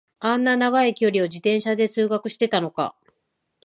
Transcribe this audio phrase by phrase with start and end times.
[0.17, 2.95] あんな長い距離を自転車で通学してたのか